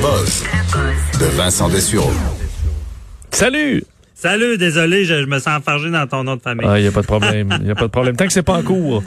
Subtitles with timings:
[0.00, 0.44] buzz
[1.20, 2.10] de Vincent Dessureau.
[3.30, 3.84] Salut!
[4.14, 6.66] Salut, désolé, je, je me sens enfargé dans ton nom de famille.
[6.68, 7.58] Ah, il n'y a pas de problème.
[7.62, 8.16] Il a pas de problème.
[8.16, 9.02] Tant que c'est pas en cours.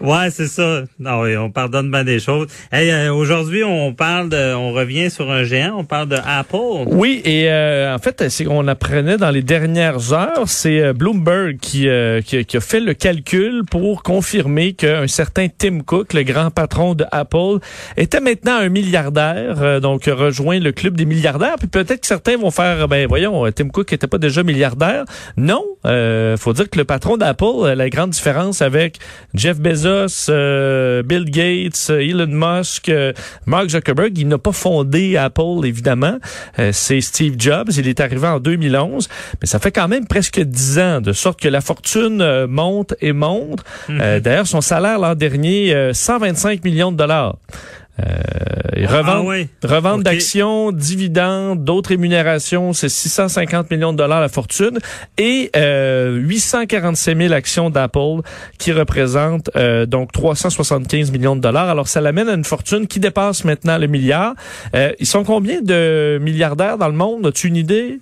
[0.06, 0.82] Ouais, c'est ça.
[0.98, 2.46] Non, oui, on pardonne bien des choses.
[2.70, 6.84] Hey, euh, aujourd'hui, on parle de, on revient sur un géant, on parle de Apple.
[6.86, 11.88] Oui, et euh, en fait, qu'on apprenait dans les dernières heures, c'est euh, Bloomberg qui,
[11.88, 16.50] euh, qui, qui a fait le calcul pour confirmer qu'un certain Tim Cook, le grand
[16.50, 17.58] patron de Apple,
[17.96, 21.56] était maintenant un milliardaire, euh, donc rejoint le club des milliardaires.
[21.58, 25.04] Puis peut-être que certains vont faire, ben voyons, Tim Cook n'était pas déjà milliardaire.
[25.36, 28.98] Non, euh, faut dire que le patron d'Apple, la grande différence avec
[29.34, 33.12] Jeff Bezos, euh, Bill Gates, euh, Elon Musk, euh,
[33.46, 36.18] Mark Zuckerberg, il n'a pas fondé Apple, évidemment.
[36.58, 37.70] Euh, c'est Steve Jobs.
[37.76, 39.08] Il est arrivé en 2011,
[39.40, 43.12] mais ça fait quand même presque dix ans, de sorte que la fortune monte et
[43.12, 43.64] monte.
[43.90, 47.36] Euh, D'ailleurs, son salaire l'an dernier, euh, 125 millions de dollars.
[47.98, 48.14] Euh,
[48.74, 49.26] et revente,
[49.62, 54.78] Ah revente d'actions, dividendes, d'autres rémunérations, c'est 650 millions de dollars la fortune
[55.16, 58.20] et euh, 847 000 actions d'Apple
[58.58, 61.70] qui représentent euh, donc 375 millions de dollars.
[61.70, 64.34] Alors ça l'amène à une fortune qui dépasse maintenant le milliard.
[64.74, 67.26] Euh, ils sont combien de milliardaires dans le monde?
[67.26, 68.00] As-tu une idée?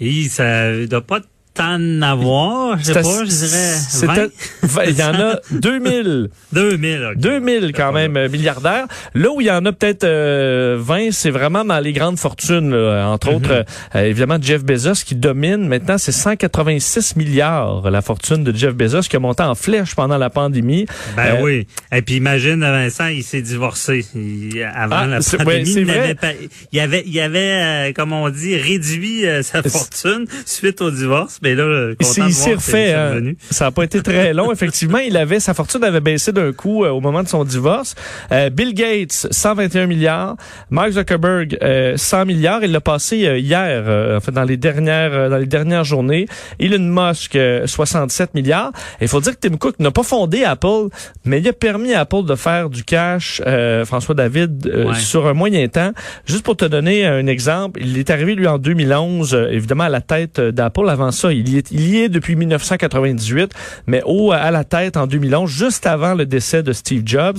[0.00, 1.20] Et ça doit pas
[1.60, 4.26] en avoir, je sais pas, je dirais c'est 20, à-
[4.62, 6.28] vingt- Il y en a 2000.
[6.52, 7.10] 2000.
[7.12, 7.18] ok.
[7.18, 8.86] 2000 quand même euh, milliardaires.
[9.14, 12.70] Là où il y en a peut-être euh, 20, c'est vraiment dans les grandes fortunes.
[12.70, 13.06] là.
[13.08, 13.64] Entre autres,
[13.94, 15.66] euh, évidemment, Jeff Bezos qui domine.
[15.68, 20.18] Maintenant, c'est 186 milliards la fortune de Jeff Bezos qui a monté en flèche pendant
[20.18, 20.86] la pandémie.
[21.16, 21.66] Ben Euh, oui.
[21.92, 24.04] Et puis imagine, Vincent, il s'est divorcé.
[24.14, 25.98] Il- avant Ah, la pandémie, ouais, il, vrai.
[25.98, 26.32] avait pas-
[26.72, 31.38] il avait, il avait, euh, comme on dit, réduit euh, sa fortune suite au divorce.
[31.42, 32.92] Mais là, euh, Il content s'est il refait.
[32.94, 33.10] hein.
[33.14, 33.36] revenu.
[33.50, 34.52] Ça n'a pas été très long.
[34.52, 37.94] Effectivement, il avait sa fortune avait baissé d'un coup euh, au moment de son divorce.
[38.32, 40.36] Euh, Bill Gates, 121 milliards.
[40.70, 42.60] Mark Zuckerberg, euh, 100 milliards.
[42.64, 45.84] Il l'a passé euh, hier, euh, en fait, dans les dernières euh, dans les dernières
[45.84, 46.26] journées.
[46.58, 48.72] Elon Musk, euh, 67 milliards.
[49.00, 50.88] Il faut dire que Tim Cook n'a pas fondé Apple,
[51.24, 54.94] mais il a permis à Apple de faire du cash, euh, François David, euh, Ouais.
[54.94, 55.92] sur un moyen temps.
[56.26, 59.88] Juste pour te donner un exemple, il est arrivé, lui, en 2011, euh, évidemment, à
[59.88, 60.88] la tête euh, d'Apple.
[60.88, 63.52] Avant ça, il y est, il y est depuis 1998,
[63.86, 67.38] mais au, à la tête en 2011, juste avant le décès de Steve Jobs.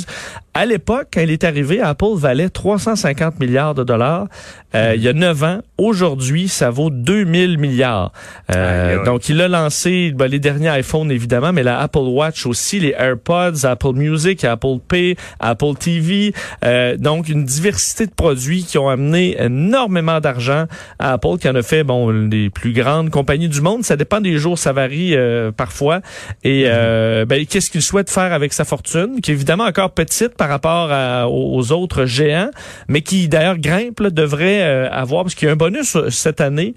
[0.59, 4.27] À l'époque, quand il est arrivé, Apple valait 350 milliards de dollars.
[4.75, 5.59] Euh, Il y a 9 ans.
[5.77, 8.11] Aujourd'hui, ça vaut 2000 milliards.
[8.53, 12.81] Euh, donc, il a lancé ben, les derniers iPhones, évidemment, mais la Apple Watch aussi,
[12.81, 16.33] les AirPods, Apple Music, Apple Pay, Apple TV.
[16.65, 20.65] Euh, donc, une diversité de produits qui ont amené énormément d'argent
[20.99, 23.85] à Apple, qui en a fait, bon, les plus grandes compagnies du monde.
[23.85, 26.01] Ça dépend des jours, ça varie euh, parfois.
[26.43, 30.35] Et euh, ben, qu'est-ce qu'il souhaite faire avec sa fortune, qui est évidemment encore petite
[30.35, 32.49] par rapport à- aux autres géants,
[32.87, 36.09] mais qui d'ailleurs grimpe, là, devrait euh, avoir, parce qu'il y a un bonus euh,
[36.09, 36.73] cette année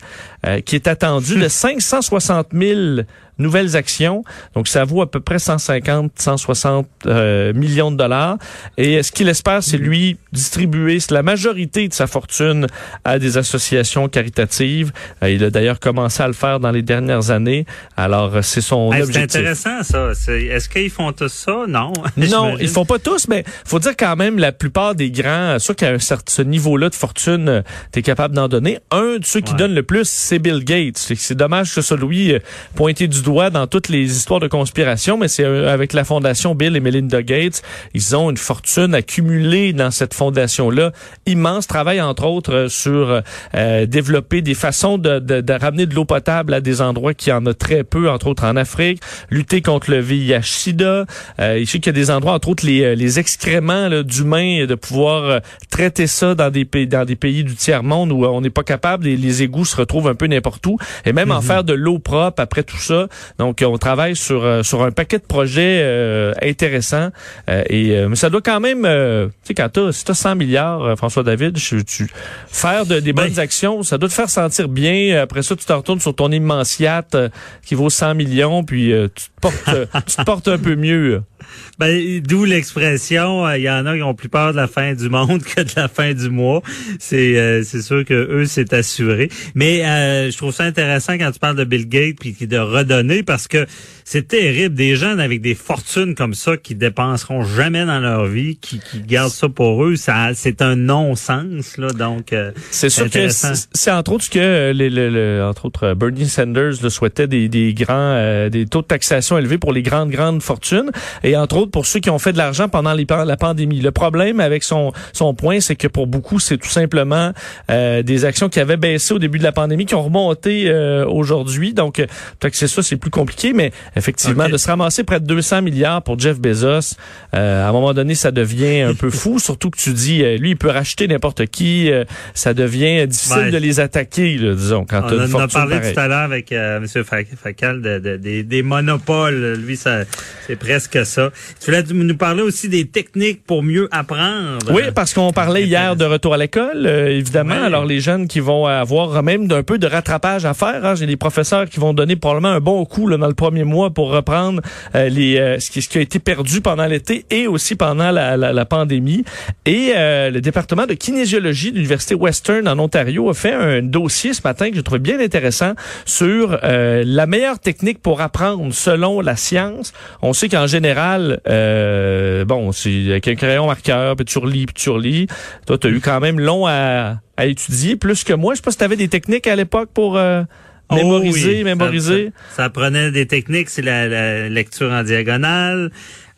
[0.46, 3.00] euh, qui est attendu de 560 000
[3.38, 4.24] nouvelles actions.
[4.54, 8.36] Donc, ça vaut à peu près 150, 160 euh, millions de dollars.
[8.76, 12.66] Et euh, ce qu'il espère, c'est lui distribuer la majorité de sa fortune
[13.04, 14.92] à des associations caritatives.
[15.22, 17.66] Euh, il a d'ailleurs commencé à le faire dans les dernières années.
[17.96, 19.36] Alors, c'est son Hey, c'est objectif.
[19.40, 20.32] intéressant, ça.
[20.32, 21.64] Est-ce qu'ils font tous ça?
[21.68, 21.92] Non.
[22.16, 25.90] Non, ils font pas tous, mais faut dire quand même la plupart des grands, qu'à
[25.90, 28.78] un certain ce niveau-là de fortune, tu es capable d'en donner.
[28.90, 29.58] Un de ceux qui Ouais.
[29.58, 30.96] donne le plus, c'est Bill Gates.
[30.98, 32.38] C'est dommage que ce soit lui euh,
[32.74, 36.54] pointé du doigt dans toutes les histoires de conspiration, mais c'est euh, avec la fondation
[36.54, 37.62] Bill et Melinda Gates,
[37.94, 40.92] ils ont une fortune accumulée dans cette fondation-là.
[41.26, 43.22] Immense travail, entre autres, euh, sur
[43.54, 47.30] euh, développer des façons de, de- de ramener de l'eau potable à des endroits qui
[47.32, 49.00] en a très peu, entre autres en Afrique,
[49.30, 51.06] lutter contre le VIH-Sida.
[51.40, 54.74] Euh, sais qu'il y a des endroits, entre autres les, euh, les excréments d'humains, de
[54.74, 55.38] pouvoir euh,
[55.70, 58.50] traiter ça dans des pays, dans des pays du tiers monde où euh, on n'est
[58.50, 61.64] pas capable, les, les égouts se retrouvent un peu n'importe où, et même en faire
[61.64, 63.06] de l'eau propre après tout ça.
[63.38, 67.10] Donc, on travaille sur euh, sur un paquet de projets euh, intéressants.
[67.48, 70.14] Euh, et euh, mais ça doit quand même, euh, tu sais, quand t'as, si t'as
[70.14, 72.08] 100 milliards, François David, tu
[72.48, 73.40] faire de, des bonnes Ben.
[73.40, 75.20] actions, ça doit te faire sentir bien.
[75.20, 77.28] Après ça, tu te retournes sur ton immense yacht euh,
[77.64, 81.22] qui vaut 100 millions, puis euh, tu te portes, tu te portes un peu mieux.
[81.78, 84.94] Ben, d'où l'expression, euh, il y en a qui ont plus peur de la fin
[84.94, 86.62] du monde que de la fin du mois.
[86.98, 89.28] C'est euh, c'est sûr que eux c'est assuré.
[89.54, 93.22] Mais euh, je trouve ça intéressant quand tu parles de Bill Gates puis de redonner
[93.22, 93.66] parce que
[94.04, 98.56] c'est terrible des gens avec des fortunes comme ça qui dépenseront jamais dans leur vie,
[98.56, 99.96] qui, qui gardent ça pour eux.
[99.96, 101.88] Ça c'est un non-sens là.
[101.88, 105.66] Donc euh, C'est sûr que c'est entre autres ce que euh, les- le- le- entre
[105.66, 109.58] autres euh, Bernie Sanders le souhaitait des, des grands euh, des taux de taxation élevés
[109.58, 110.90] pour les grandes grandes fortunes
[111.24, 113.80] et et entre autres pour ceux qui ont fait de l'argent pendant les, la pandémie.
[113.80, 117.32] Le problème avec son, son point, c'est que pour beaucoup, c'est tout simplement
[117.70, 121.06] euh, des actions qui avaient baissé au début de la pandémie, qui ont remonté euh,
[121.06, 121.72] aujourd'hui.
[121.74, 125.26] Donc, peut-être que c'est ça, c'est plus compliqué, mais effectivement, de se ramasser près de
[125.26, 126.96] 200 milliards pour Jeff Bezos,
[127.32, 130.56] à un moment donné, ça devient un peu fou, surtout que tu dis, lui, il
[130.56, 131.90] peut racheter n'importe qui,
[132.34, 136.08] ça devient difficile de les attaquer, là, disons, quand On en a parlé tout à
[136.08, 136.86] l'heure avec M.
[136.86, 139.54] Facal de, des, monopoles.
[139.54, 140.02] Lui, ça,
[140.46, 141.21] c'est presque ça.
[141.60, 144.70] Tu voulais nous parler aussi des techniques pour mieux apprendre.
[144.70, 147.62] Oui, parce qu'on parlait hier de retour à l'école, euh, évidemment.
[147.62, 150.84] Alors, les jeunes qui vont avoir même d'un peu de rattrapage à faire.
[150.84, 150.94] Hein.
[150.94, 153.90] J'ai des professeurs qui vont donner probablement un bon coup là, dans le premier mois
[153.90, 154.62] pour reprendre
[154.94, 158.10] euh, les euh, ce, qui, ce, qui, a été perdu pendant l'été et aussi pendant
[158.10, 159.24] la, la, la pandémie.
[159.66, 164.40] Et le département de kinésiologie de l'Université Western en Ontario a fait un dossier ce
[164.44, 165.72] matin que je trouve bien intéressant
[166.04, 169.92] sur la meilleure technique pour apprendre selon la science.
[170.22, 174.74] On sait qu'en général, euh, bon, c'est avec un crayon marqueur, puis tu relis, puis
[174.74, 175.26] tu relis.
[175.66, 178.54] Toi, tu as eu quand même long à, à, étudier, plus que moi.
[178.54, 180.16] Je sais pas si tu avais des techniques à l'époque pour...
[180.16, 180.42] Euh,
[180.90, 182.32] oh mémoriser, mémoriser.
[182.54, 185.90] Ça, prenait des techniques, c'est la, lecture en diagonale.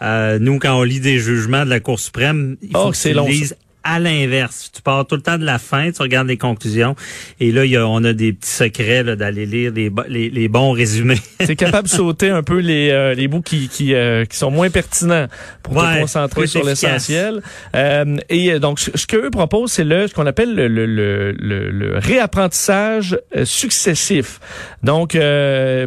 [0.03, 2.97] Euh, nous, quand on lit des jugements de la Cour suprême, il faut oh, que
[2.97, 4.71] tu long, lises à l'inverse.
[4.75, 6.97] Tu pars tout le temps de la fin, tu regardes les conclusions.
[7.39, 10.73] Et là, y a, on a des petits secrets d'aller lire les, les, les, bons
[10.73, 11.21] résumés.
[11.41, 14.51] C'est capable de sauter un peu les, euh, les bouts qui, qui, euh, qui sont
[14.51, 15.27] moins pertinents
[15.63, 17.43] pour te concentrer sur l'essentiel.
[17.77, 21.99] Euh, et donc, ce qu'eux proposent, c'est le ce qu'on appelle le, le, le, le,
[21.99, 24.41] réapprentissage successif.
[24.83, 25.17] Donc,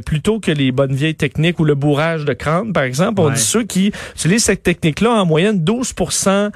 [0.06, 3.42] plutôt que les bonnes vieilles techniques ou le bourrage de crâne, par exemple, on dit
[3.42, 6.52] ceux qui utilisent cette technique-là en moyenne 12%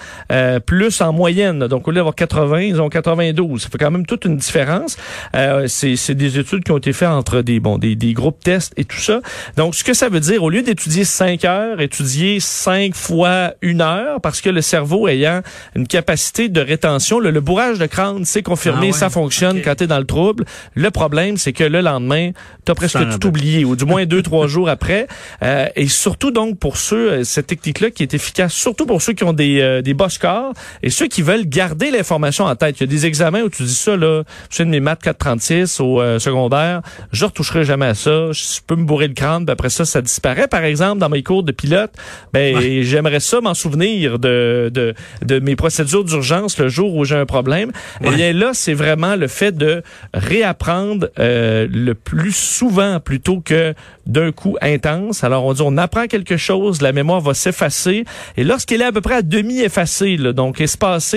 [0.65, 3.61] plus en moyenne donc, au lieu d'avoir 80, ils ont 92.
[3.61, 4.97] Ça fait quand même toute une différence.
[5.35, 8.73] Euh, c'est des études qui ont été faites entre des, bon, des, des groupes tests
[8.77, 9.21] et tout ça.
[9.57, 13.81] Donc, ce que ça veut dire, au lieu d'étudier 5 heures, étudier 5 fois une
[13.81, 15.41] heure, parce que le cerveau ayant
[15.75, 19.85] une capacité de rétention, le, bourrage de crâne, c'est confirmé, ah ça fonctionne quand tu
[19.85, 20.45] es dans le trouble.
[20.75, 22.31] Le problème, c'est que le lendemain,
[22.65, 25.07] tu as presque tout oublié, ou du moins deux, trois jours après.
[25.43, 29.13] Euh, et surtout, donc, pour ceux, euh, cette technique-là qui est efficace, surtout pour ceux
[29.13, 30.53] qui ont des, euh, des bas scores
[30.83, 32.79] et ceux qui veulent garder l'information en tête.
[32.79, 35.01] Il y a des examens où tu dis ça, là, je suis de mes maths
[35.01, 36.81] 436 au euh, secondaire,
[37.11, 40.01] je retoucherai jamais à ça, je peux me bourrer le crâne, puis après ça, ça
[40.01, 40.47] disparaît.
[40.47, 41.91] Par exemple, dans mes cours de pilote,
[42.33, 47.15] ben j'aimerais ça m'en souvenir de, de, de mes procédures d'urgence le jour où j'ai
[47.15, 47.71] un problème.
[48.01, 49.83] Et eh bien là, c'est vraiment le fait de
[50.13, 53.73] réapprendre euh, le plus souvent plutôt que
[54.05, 55.23] d'un coup intense.
[55.23, 58.05] Alors on dit on apprend quelque chose, la mémoire va s'effacer,
[58.37, 60.59] et lorsqu'elle est à peu près à demi effacée, là, donc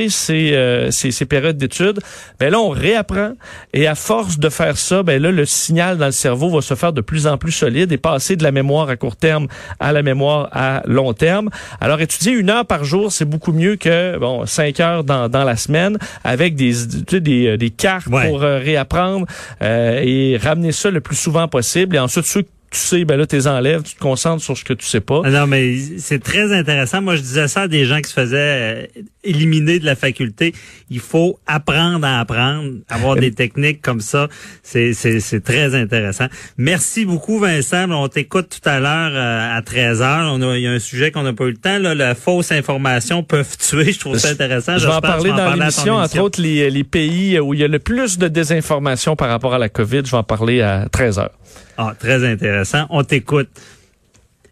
[0.08, 2.00] ces, euh, ces, ces, périodes d'études,
[2.38, 3.32] ben là, on réapprend.
[3.73, 6.75] Et à force de faire ça, ben là, le signal dans le cerveau va se
[6.75, 9.49] faire de plus en plus solide et passer de la mémoire à court terme
[9.81, 11.50] à la mémoire à long terme.
[11.81, 15.44] Alors, étudier une heure par jour, c'est beaucoup mieux que, bon, cinq heures dans, dans
[15.44, 16.73] la semaine avec des,
[17.20, 19.26] des, euh, des cartes pour euh, réapprendre
[19.62, 21.96] euh, et ramener ça le plus souvent possible.
[21.96, 22.44] Et ensuite, ceux
[22.75, 25.00] tu sais, ben là, tu les enlèves, tu te concentres sur ce que tu sais
[25.00, 25.23] pas.
[25.25, 27.00] Ah non, mais c'est très intéressant.
[27.00, 28.87] Moi, je disais ça à des gens qui se faisaient euh,
[29.23, 30.53] éliminer de la faculté.
[30.91, 34.29] Il faut apprendre à apprendre, avoir des techniques comme ça.
[34.62, 36.26] C'est, c'est, très intéressant.
[36.59, 37.91] Merci beaucoup, Vincent.
[37.91, 40.79] On t'écoute tout à l'heure euh, à 13 h On a, il y a un
[40.81, 41.79] sujet qu'on n'a pas eu le temps.
[41.79, 43.93] Là, la fausse information peuvent tuer.
[43.93, 44.79] Je trouve ça intéressant.
[44.79, 47.69] Je vais en parler dans l'émission, entre autres les, les pays où il y a
[47.69, 50.03] le plus de désinformation par rapport à la COVID.
[50.05, 51.29] Je vais en parler à 13 h
[51.76, 52.86] ah, très intéressant.
[52.90, 53.48] On t'écoute.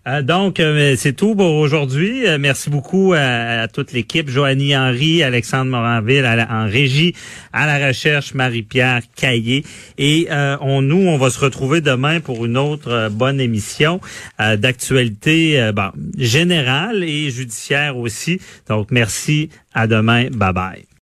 [0.09, 2.27] Euh, donc, euh, c'est tout pour aujourd'hui.
[2.27, 4.29] Euh, merci beaucoup à, toute l'équipe.
[4.29, 7.15] Joanie Henry, Alexandre Moranville en régie,
[7.53, 9.65] à la recherche, Marie-Pierre Caillé.
[9.99, 10.29] Et
[10.61, 14.01] on, nous, on va se retrouver demain pour une autre bonne émission
[14.39, 18.41] d'actualité bon, générale et judiciaire aussi.
[18.69, 19.51] Donc, merci.
[19.75, 20.29] À demain.
[20.31, 20.92] Bye bye.